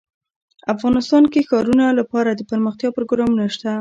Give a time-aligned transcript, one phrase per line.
[0.73, 3.69] افغانستان کې د ښارونه لپاره دپرمختیا پروګرامونه شته.